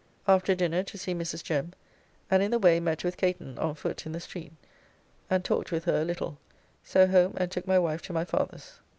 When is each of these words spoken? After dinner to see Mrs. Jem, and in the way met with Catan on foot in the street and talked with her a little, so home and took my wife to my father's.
After 0.27 0.55
dinner 0.55 0.81
to 0.81 0.97
see 0.97 1.13
Mrs. 1.13 1.43
Jem, 1.43 1.73
and 2.31 2.41
in 2.41 2.49
the 2.49 2.57
way 2.57 2.79
met 2.79 3.03
with 3.03 3.17
Catan 3.17 3.59
on 3.59 3.75
foot 3.75 4.07
in 4.07 4.13
the 4.13 4.19
street 4.19 4.51
and 5.29 5.45
talked 5.45 5.71
with 5.71 5.85
her 5.85 6.01
a 6.01 6.05
little, 6.05 6.39
so 6.83 7.05
home 7.05 7.35
and 7.37 7.51
took 7.51 7.67
my 7.67 7.77
wife 7.77 8.01
to 8.07 8.13
my 8.13 8.25
father's. 8.25 8.79